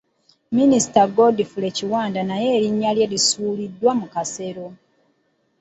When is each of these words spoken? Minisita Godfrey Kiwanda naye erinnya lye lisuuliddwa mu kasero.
Minisita 0.57 1.01
Godfrey 1.15 1.71
Kiwanda 1.77 2.19
naye 2.29 2.47
erinnya 2.57 2.91
lye 2.95 3.07
lisuuliddwa 3.11 3.91
mu 3.99 4.07
kasero. 4.13 4.65